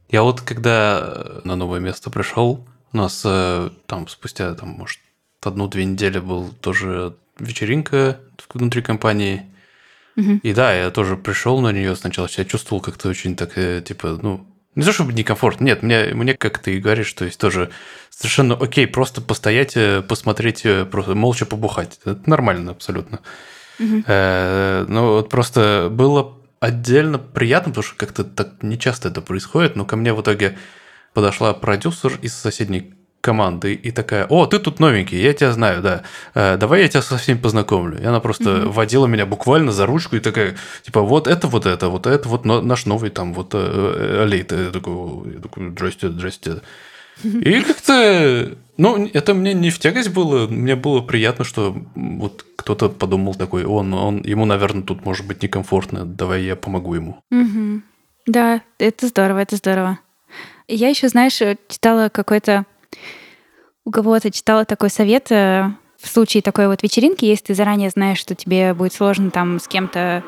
[0.08, 5.00] Я вот когда на новое место пришел, у нас э, там спустя, там, может,
[5.46, 8.20] одну-две недели был тоже вечеринка
[8.52, 9.46] внутри компании.
[10.16, 10.40] Угу.
[10.42, 14.18] И да, я тоже пришел на нее сначала, себя чувствовал как-то очень так, э, типа,
[14.22, 17.70] ну, Не то чтобы некомфортно, нет, мне, мне как ты и говоришь, то есть тоже
[18.10, 21.98] совершенно окей, просто постоять, э, посмотреть, э, просто молча побухать.
[22.04, 23.20] Это нормально абсолютно.
[23.78, 24.04] Угу.
[24.06, 29.76] Э, ну вот просто было отдельно приятно, потому что как-то так не часто это происходит,
[29.76, 30.56] но ко мне в итоге
[31.12, 36.02] подошла продюсер из соседней команды и такая, о, ты тут новенький, я тебя знаю, да,
[36.34, 37.98] э, давай я тебя со всеми познакомлю.
[37.98, 38.68] И она просто mm-hmm.
[38.68, 42.44] водила меня буквально за ручку и такая, типа, вот это, вот это, вот это, вот
[42.44, 44.52] наш новый там вот э, Алейт.
[44.52, 46.60] Я такой, я такой, здрасте, здрасте.
[47.24, 52.90] И как-то, ну, это мне не в тягость было, мне было приятно, что вот кто-то
[52.90, 57.22] подумал такой, он, он, ему, наверное, тут может быть некомфортно, давай я помогу ему.
[57.30, 57.80] Угу.
[58.26, 59.98] Да, это здорово, это здорово.
[60.68, 62.66] Я еще, знаешь, читала какой-то
[63.84, 68.18] у кого-то читала такой совет э, в случае такой вот вечеринки, если ты заранее знаешь,
[68.18, 70.22] что тебе будет сложно там с кем-то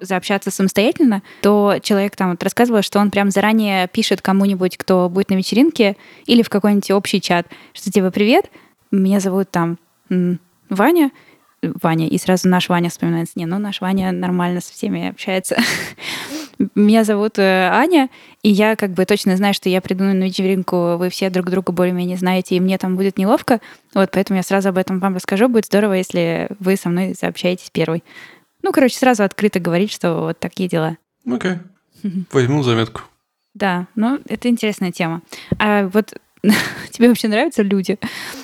[0.00, 5.30] заобщаться самостоятельно, то человек там вот рассказывал, что он прям заранее пишет кому-нибудь, кто будет
[5.30, 8.50] на вечеринке, или в какой-нибудь общий чат, что типа «Привет,
[8.90, 9.78] меня зовут там
[10.70, 11.10] Ваня»,
[11.60, 13.32] Ваня, и сразу наш Ваня вспоминается.
[13.36, 15.56] Не, ну наш Ваня нормально со всеми общается.
[16.74, 18.10] Меня зовут э, Аня,
[18.42, 21.72] и я как бы точно знаю, что я приду на вечеринку, вы все друг друга
[21.72, 23.60] более-менее знаете, и мне там будет неловко.
[23.94, 25.48] Вот, поэтому я сразу об этом вам расскажу.
[25.48, 28.02] Будет здорово, если вы со мной сообщаетесь первый.
[28.62, 30.96] Ну, короче, сразу открыто говорить, что вот такие дела.
[31.26, 31.52] Окей.
[32.02, 32.24] Okay.
[32.32, 33.02] Возьму заметку.
[33.54, 35.22] Да, ну, это интересная тема.
[35.58, 36.14] А вот
[36.90, 37.98] тебе вообще нравятся люди?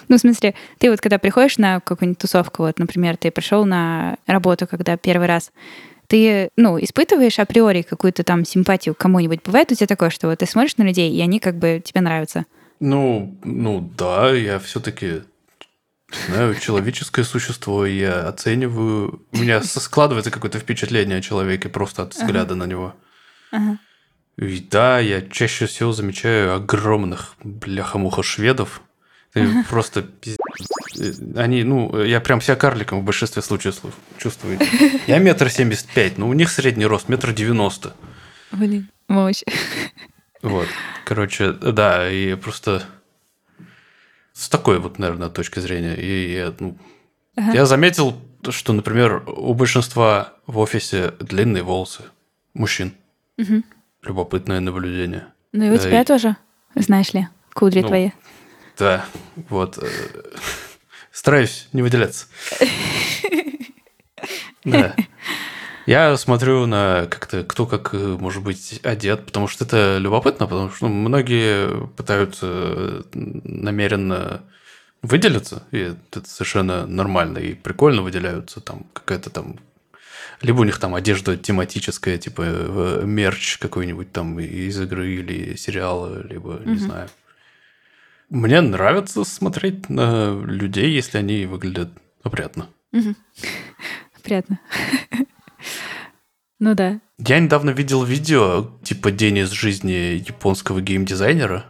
[0.09, 4.17] Ну, в смысле, ты вот когда приходишь на какую-нибудь тусовку, вот, например, ты пришел на
[4.27, 5.53] работу, когда первый раз,
[6.07, 9.41] ты, ну, испытываешь априори какую-то там симпатию к кому-нибудь?
[9.45, 12.01] Бывает у тебя такое, что вот ты смотришь на людей, и они как бы тебе
[12.01, 12.47] нравятся?
[12.81, 15.23] Ну, ну да, я все-таки
[16.29, 22.55] знаю, человеческое существо, я оцениваю, у меня складывается какое-то впечатление о человеке просто от взгляда
[22.55, 22.95] на него.
[24.37, 28.83] И да, я чаще всего замечаю огромных бляха-муха шведов.
[29.33, 30.39] Ты просто пиздец.
[31.37, 33.81] Они, ну, я прям себя карликом в большинстве случаев
[34.19, 34.59] чувствую.
[35.07, 37.95] Я метр семьдесят пять, но у них средний рост метр девяносто.
[38.53, 39.43] Блин, мощь.
[40.43, 40.69] Вот,
[41.05, 42.83] короче, да, и просто
[44.33, 45.97] с такой вот, наверное, точки зрения.
[45.97, 46.77] И я, ну,
[47.37, 47.53] ага.
[47.53, 52.03] я заметил, что, например, у большинства в офисе длинные волосы
[52.53, 52.93] мужчин.
[53.39, 53.63] Угу.
[54.03, 55.27] Любопытное наблюдение.
[55.53, 56.05] Ну и у тебя и...
[56.05, 56.37] тоже,
[56.75, 58.11] знаешь ли, кудри ну, твои.
[58.77, 59.07] Да,
[59.49, 59.79] вот.
[61.15, 62.27] Э, стараюсь не выделяться.
[64.65, 64.97] Да.
[65.85, 70.71] Я смотрю на как-то кто как э, может быть одет, потому что это любопытно, потому
[70.71, 74.41] что ну, многие пытаются э, намеренно
[75.03, 79.59] выделиться, и это совершенно нормально и прикольно выделяются, там какая-то там
[80.41, 86.63] либо у них там одежда тематическая, типа мерч какой-нибудь там из игры или сериала, либо,
[86.65, 87.11] не знаю,
[88.35, 91.91] мне нравится смотреть на людей, если они выглядят
[92.23, 92.69] опрятно.
[94.19, 94.61] Опрятно.
[96.61, 97.01] Ну да.
[97.19, 101.67] Я недавно видел видео, типа день из жизни японского геймдизайнера.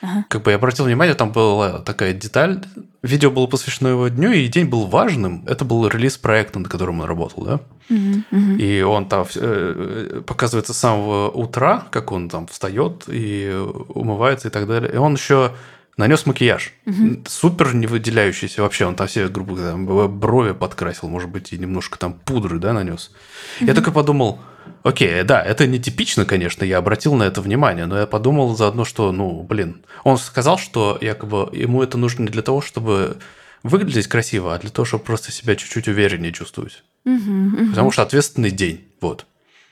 [0.00, 0.24] Ага.
[0.28, 2.62] Как бы я обратил внимание, там была такая деталь.
[3.02, 5.44] Видео было посвящено его дню, и день был важным.
[5.46, 7.60] Это был релиз проекта, над которым он работал, да?
[7.90, 8.52] Угу, угу.
[8.58, 13.50] И он там э, показывается с самого утра, как он там встает и
[13.88, 14.92] умывается и так далее.
[14.92, 15.52] И он еще
[15.98, 16.72] нанес макияж.
[16.86, 17.24] Угу.
[17.26, 18.86] Супер не выделяющийся вообще.
[18.86, 23.10] Он там все, грубо говоря, брови подкрасил, может быть, и немножко там пудры, да, нанес.
[23.60, 23.68] Угу.
[23.68, 24.40] Я только подумал,
[24.82, 29.12] окей, да, это нетипично, конечно, я обратил на это внимание, но я подумал заодно, что,
[29.12, 33.18] ну, блин, он сказал, что якобы ему это нужно не для того, чтобы
[33.62, 36.84] выглядеть красиво, а для того, чтобы просто себя чуть-чуть увереннее чувствовать.
[37.04, 37.70] Угу, угу.
[37.70, 39.26] Потому что ответственный день, вот.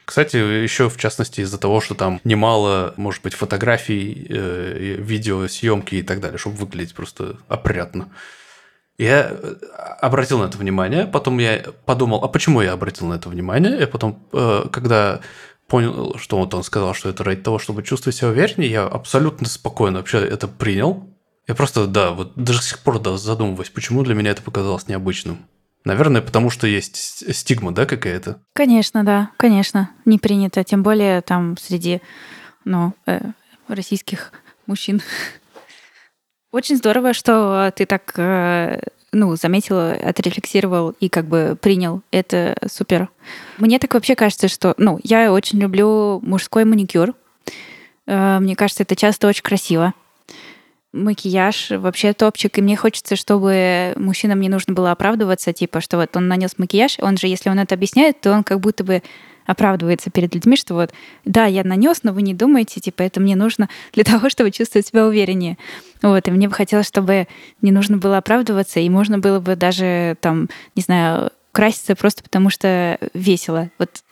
[0.07, 6.03] Кстати, еще в частности из-за того, что там немало, может быть, фотографий, э, видеосъемки и
[6.03, 8.09] так далее, чтобы выглядеть просто опрятно.
[8.99, 9.55] Я э,
[10.01, 13.83] обратил на это внимание, потом я подумал, а почему я обратил на это внимание?
[13.83, 15.23] И потом, э, когда
[15.67, 19.49] понял, что вот он сказал, что это ради того, чтобы чувствовать себя увереннее, я абсолютно
[19.49, 21.09] спокойно вообще это принял.
[21.49, 25.47] Я просто, да, вот до сих пор да, задумываюсь, почему для меня это показалось необычным.
[25.87, 28.41] Наверное, потому что есть стигма, да, какая-то?
[28.55, 29.91] Конечно, да, конечно.
[30.05, 32.03] Не принято, тем более там среди,
[32.65, 33.21] ну, э,
[33.69, 34.33] российских
[34.67, 35.01] мужчин.
[36.51, 38.81] Очень здорово, что ты так, э,
[39.13, 42.03] ну, заметил, отрефлексировал и как бы принял.
[42.11, 43.09] Это супер.
[43.59, 47.15] Мне так вообще кажется, что, ну, я очень люблю мужской маникюр.
[48.09, 49.95] Э, мне кажется, это часто очень красиво
[50.97, 56.17] макияж вообще топчик, и мне хочется, чтобы мужчинам не нужно было оправдываться, типа, что вот
[56.17, 59.03] он нанес макияж, он же, если он это объясняет, то он как будто бы
[59.47, 60.93] оправдывается перед людьми, что вот,
[61.25, 64.87] да, я нанес, но вы не думаете, типа, это мне нужно для того, чтобы чувствовать
[64.87, 65.57] себя увереннее.
[66.03, 67.29] Вот, и мне бы хотелось, чтобы
[67.63, 72.51] не нужно было оправдываться, и можно было бы даже, там, не знаю, краситься просто потому,
[72.51, 73.71] что весело.
[73.79, 74.03] Вот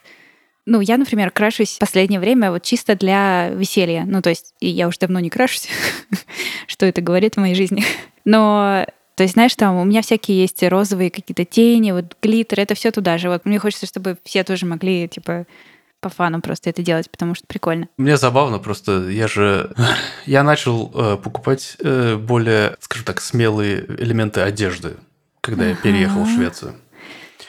[0.67, 4.05] ну, я, например, крашусь в последнее время вот чисто для веселья.
[4.07, 5.69] Ну, то есть я уже давно не крашусь,
[6.67, 7.85] что это говорит в моей жизни.
[8.25, 12.75] Но то есть, знаешь, там у меня всякие есть розовые какие-то тени, вот глиттер, это
[12.75, 13.29] все туда же.
[13.29, 15.47] Вот мне хочется, чтобы все тоже могли, типа,
[16.01, 17.89] по фану просто это делать, потому что прикольно.
[17.97, 19.73] Мне забавно просто, я же...
[20.27, 24.97] Я начал э, покупать э, более, скажем так, смелые элементы одежды,
[25.41, 26.75] когда я переехал в Швецию.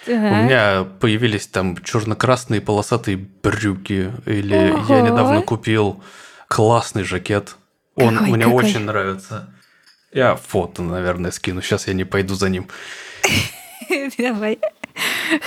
[0.07, 4.95] У меня появились там черно-красные полосатые брюки, или Ого.
[4.95, 6.03] я недавно купил
[6.47, 7.55] классный жакет.
[7.95, 8.65] Он Какой, мне какой?
[8.65, 9.49] очень нравится.
[10.11, 11.61] Я фото, наверное, скину.
[11.61, 12.67] Сейчас я не пойду за ним.
[14.17, 14.59] Давай.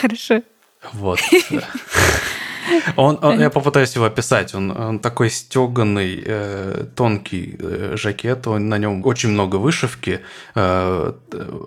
[0.00, 0.42] Хорошо.
[0.92, 1.20] Вот.
[2.96, 4.54] Он, он- я попытаюсь его описать.
[4.54, 8.46] Он, он такой стеганый, э, тонкий э, жакет.
[8.46, 10.20] Он, на нем очень много вышивки.
[10.54, 11.12] э,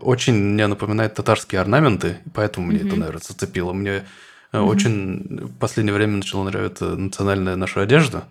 [0.01, 3.73] очень мне напоминает татарские орнаменты, поэтому мне это, наверное, зацепило.
[3.73, 4.03] Мне
[4.51, 8.25] э, очень в последнее время начала нравиться национальная наша одежда.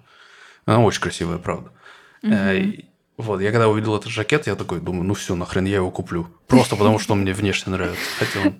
[0.66, 1.70] Она очень красивая, правда.
[2.22, 2.84] Э, и
[3.16, 6.28] вот, я когда увидел этот жакет, я такой думаю, ну все, нахрен я его куплю.
[6.46, 8.00] Просто потому, что он мне внешне нравится.
[8.18, 8.54] Хотя он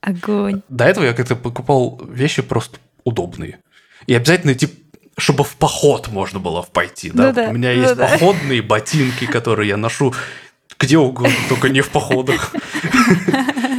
[0.00, 0.62] Огонь.
[0.68, 3.60] до этого я как-то покупал вещи просто удобные.
[4.06, 4.68] И обязательно идти,
[5.16, 7.10] чтобы в поход можно было пойти.
[7.10, 7.28] Да?
[7.28, 8.08] Ну да, У меня ну есть да.
[8.08, 10.14] походные ботинки, которые я ношу
[10.78, 12.54] где угодно, только не в походах.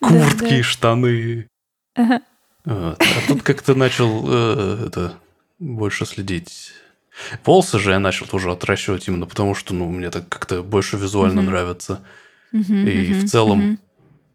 [0.00, 1.48] Куртки, штаны.
[1.94, 2.16] Вот.
[2.64, 2.96] А
[3.28, 5.14] тут как-то начал э, это
[5.58, 6.72] больше следить.
[7.44, 11.42] Волосы же я начал тоже отращивать именно потому, что ну, мне так как-то больше визуально
[11.42, 12.02] нравится.
[12.52, 13.78] И в целом,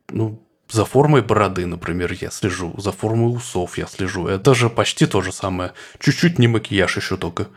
[0.09, 4.27] ну, за формой бороды, например, я слежу, за формой усов я слежу.
[4.27, 5.73] Это же почти то же самое.
[5.99, 7.47] Чуть-чуть не макияж еще только.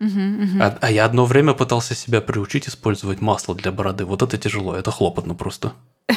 [0.00, 4.04] А, а я одно время пытался себя приучить использовать масло для бороды.
[4.04, 5.72] Вот это тяжело, это хлопотно просто.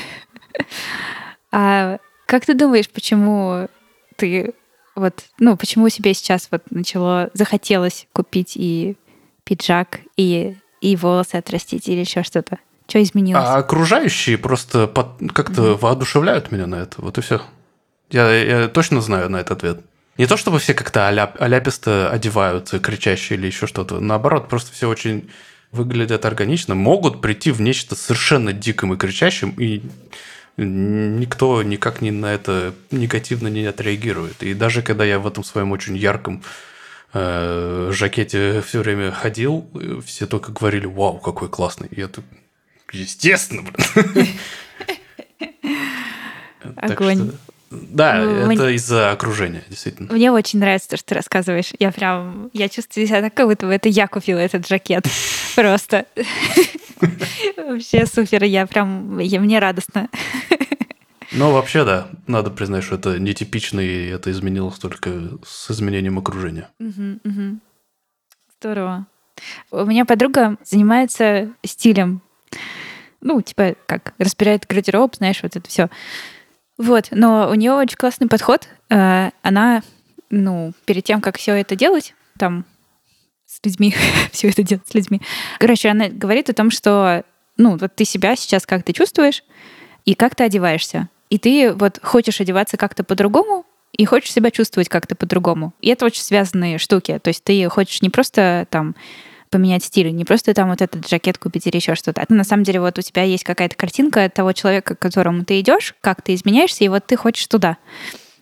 [1.50, 3.70] А как ты думаешь, почему
[4.18, 4.54] ты
[4.98, 8.98] вот, ну, почему тебе сейчас вот начало, захотелось купить и
[9.44, 12.58] пиджак, и, и волосы отрастить, или еще что-то?
[12.88, 13.44] Что изменилось?
[13.46, 14.92] А окружающие просто
[15.34, 17.02] как-то воодушевляют меня на это.
[17.02, 17.42] Вот и все.
[18.10, 19.82] Я, я точно знаю на этот ответ.
[20.18, 24.00] Не то чтобы все как-то аляп, аляписто одеваются, кричащие или еще что-то.
[24.00, 25.30] Наоборот, просто все очень
[25.72, 29.84] выглядят органично, могут прийти в нечто совершенно диким и кричащим, и
[30.56, 34.42] никто никак не на это негативно не отреагирует.
[34.42, 36.42] И даже когда я в этом своем очень ярком
[37.14, 41.90] э, жакете все время ходил, э, все только говорили, вау, какой классный.
[41.92, 42.24] И я так,
[42.92, 44.28] естественно, блин.
[46.78, 47.32] Огонь.
[47.70, 50.14] Да, Ну, это из-за окружения, действительно.
[50.14, 51.72] Мне очень нравится то, что ты рассказываешь.
[51.80, 55.06] Я прям, я чувствую себя так, как будто бы это я купила этот жакет.
[55.56, 56.06] Просто.
[57.58, 60.10] Вообще супер, я прям, я, мне радостно.
[61.34, 66.70] Но вообще, да, надо признать, что это нетипично, и это изменилось только с изменением окружения.
[68.60, 69.08] Здорово.
[69.70, 72.22] У меня подруга занимается стилем.
[73.22, 75.90] Ну, типа, как, разбирает гардероб, знаешь, вот это все.
[76.78, 78.68] Вот, но у нее очень классный подход.
[78.90, 79.82] Э, Она,
[80.30, 82.66] ну, перед тем, как все это делать, там,
[83.46, 83.96] с людьми,
[84.32, 85.22] все это делать с людьми.
[85.60, 87.24] Короче, она говорит о том, что,
[87.58, 89.44] ну, вот ты себя сейчас как ты чувствуешь,
[90.06, 91.10] и как ты одеваешься.
[91.30, 95.74] И ты вот хочешь одеваться как-то по-другому, и хочешь себя чувствовать как-то по-другому.
[95.82, 97.20] И это очень связанные штуки.
[97.20, 98.96] То есть ты хочешь не просто там
[99.58, 102.22] поменять стиль, не просто там вот этот жакет купить или еще что-то.
[102.22, 105.60] А на самом деле вот у тебя есть какая-то картинка того человека, к которому ты
[105.60, 107.78] идешь, как ты изменяешься, и вот ты хочешь туда.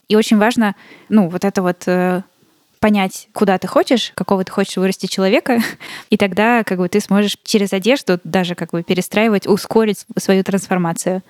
[0.09, 0.75] И очень важно,
[1.07, 2.21] ну, вот это вот э,
[2.81, 5.61] понять, куда ты хочешь, какого ты хочешь вырасти человека,
[6.09, 11.21] и тогда как бы ты сможешь через одежду даже как бы перестраивать, ускорить свою трансформацию.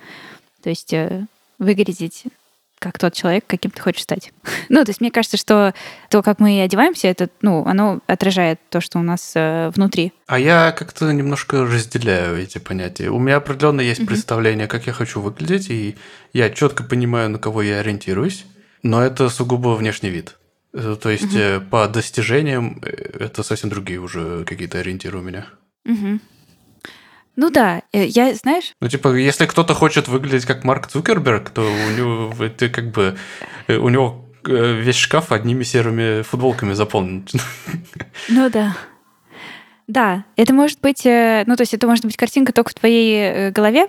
[0.64, 1.26] То есть э,
[1.60, 2.24] выглядеть
[2.78, 4.32] как тот человек, каким ты хочешь стать.
[4.68, 5.74] Ну, то есть мне кажется, что
[6.10, 10.12] то, как мы одеваемся, это, ну, оно отражает то, что у нас э, внутри.
[10.26, 13.08] А я как-то немножко разделяю эти понятия.
[13.10, 15.96] У меня определенно есть представление, как я хочу выглядеть, и
[16.32, 18.44] я четко понимаю, на кого я ориентируюсь,
[18.82, 20.36] но это сугубо внешний вид.
[20.72, 25.46] Э, То есть э, по достижениям э, это совсем другие уже какие-то ориентиры у меня.
[25.84, 26.20] Мгм.
[27.36, 31.62] Ну да, э, я, знаешь, Ну, типа, если кто-то хочет выглядеть как Марк Цукерберг, то
[31.62, 33.16] у него это как бы
[33.68, 37.28] э, у него э, весь шкаф одними серыми футболками заполнен.
[38.28, 38.76] ну да.
[39.86, 43.86] Да, это может быть, ну то есть это может быть картинка только в твоей голове,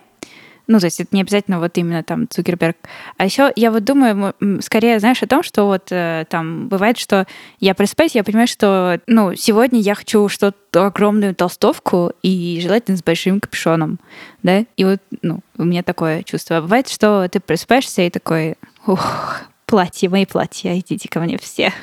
[0.67, 2.77] Ну, то есть это не обязательно вот именно там Цукерберг.
[3.17, 7.25] А еще я вот думаю, скорее, знаешь, о том, что вот э, там бывает, что
[7.59, 13.03] я просыпаюсь, я понимаю, что, ну, сегодня я хочу что-то огромную толстовку и желательно с
[13.03, 13.99] большим капюшоном,
[14.43, 16.57] да, и вот, ну, у меня такое чувство.
[16.57, 18.55] А бывает, что ты просыпаешься и такой,
[18.85, 21.73] ух, платье, мои платья, идите ко мне все.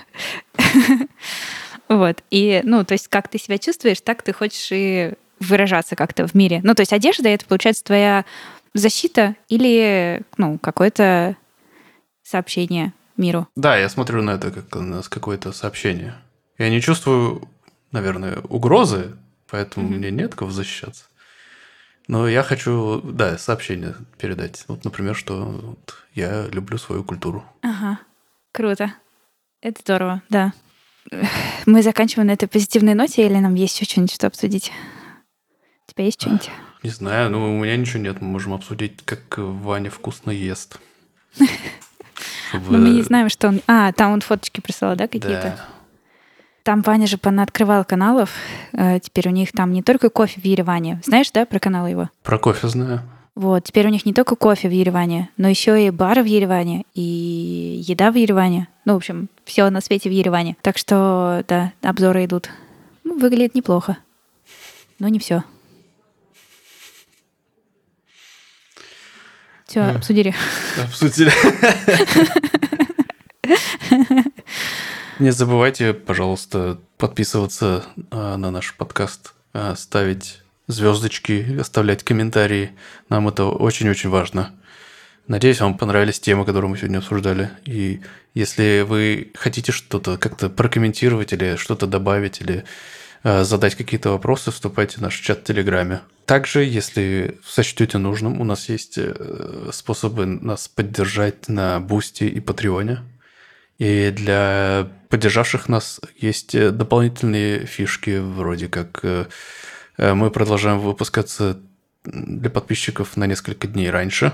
[1.89, 2.23] Вот.
[2.31, 6.35] И, ну, то есть, как ты себя чувствуешь, так ты хочешь и выражаться как-то в
[6.35, 6.61] мире.
[6.63, 8.25] Ну, то есть одежда— это, получается, твоя
[8.75, 11.37] защита или, ну, какое-то
[12.23, 13.49] сообщение миру.
[13.57, 16.17] Да, я смотрю на это как на какое-то сообщение.
[16.59, 17.49] Я не чувствую,
[17.93, 19.17] наверное, угрозы,
[19.49, 19.99] поэтому mm-hmm.
[19.99, 21.05] мне нет кого защищаться.
[22.07, 24.65] Но я хочу, да, сообщение передать.
[24.69, 27.45] Вот, например, что вот, я люблю свою культуру.
[27.63, 27.99] Ага,
[28.53, 28.95] круто.
[29.63, 30.53] Это здорово, да.
[31.67, 34.71] Мы заканчиваем на этой позитивной ноте или нам есть еще что-нибудь что обсудить?
[35.87, 36.51] У тебя есть что-нибудь?
[36.85, 38.21] Не знаю, ну у меня ничего нет.
[38.21, 40.79] Мы можем обсудить, как Ваня вкусно ест.
[42.53, 43.63] Мы не знаем, что он...
[43.67, 45.59] А, там он фоточки прислал, да, какие-то?
[46.63, 48.31] Там Ваня же понаоткрывал каналов.
[48.73, 51.01] Э, теперь у них там не только кофе в Ереване.
[51.05, 52.11] Знаешь, да, про канал его?
[52.23, 53.01] Про кофе знаю.
[53.35, 56.85] Вот, теперь у них не только кофе в Ереване, но еще и бары в Ереване,
[56.95, 58.69] и еда в Ереване.
[58.85, 60.57] Ну, в общем, все на свете в Ереване.
[60.63, 62.51] Так что, да, обзоры идут.
[63.03, 63.97] Ну, выглядит неплохо.
[64.99, 65.43] Но не все.
[69.75, 70.33] Все, обсудили.
[70.81, 71.33] Обсудили.
[75.19, 82.71] Не забывайте, пожалуйста, подписываться а, на наш подкаст, а, ставить звездочки, оставлять комментарии.
[83.09, 84.53] Нам это очень-очень важно.
[85.27, 87.51] Надеюсь, вам понравились темы, которые мы сегодня обсуждали.
[87.65, 88.01] И
[88.33, 92.65] если вы хотите что-то как-то прокомментировать или что-то добавить, или
[93.25, 96.03] Э, задать какие-то вопросы, вступайте в наш чат в Телеграме.
[96.27, 103.01] Также, если сочтете нужным, у нас есть э, способы нас поддержать на Бусти и Патреоне.
[103.79, 109.05] И для поддержавших нас есть э, дополнительные фишки, вроде как
[109.97, 111.61] мы продолжаем выпускаться
[112.05, 114.33] для подписчиков на несколько дней раньше.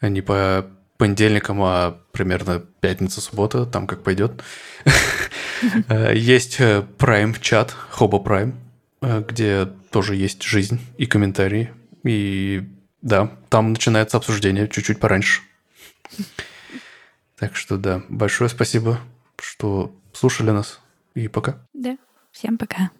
[0.00, 0.66] Не по
[1.02, 4.42] понедельникам, а примерно пятница-суббота, там как пойдет.
[5.88, 8.54] Э, есть э, Prime чат, Hobo Prime, э,
[9.02, 11.72] где тоже есть жизнь и комментарии.
[12.04, 12.68] И
[13.02, 15.42] да, там начинается обсуждение чуть-чуть пораньше.
[17.38, 19.00] Так что да, большое спасибо,
[19.40, 20.80] что слушали нас.
[21.14, 21.66] И пока.
[21.74, 21.98] Да,
[22.30, 22.90] всем пока.